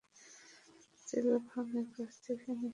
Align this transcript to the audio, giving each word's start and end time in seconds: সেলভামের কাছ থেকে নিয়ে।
সেলভামের 1.07 1.87
কাছ 1.95 2.11
থেকে 2.25 2.49
নিয়ে। 2.51 2.69